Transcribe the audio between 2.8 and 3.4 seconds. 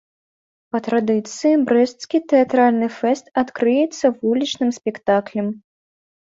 фэст